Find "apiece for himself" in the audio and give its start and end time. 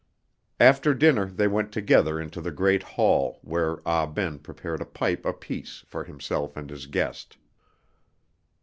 5.27-6.57